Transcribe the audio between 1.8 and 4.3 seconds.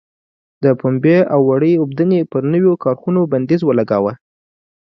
اوبدنې پر نویو کارخونو بندیز ولګاوه.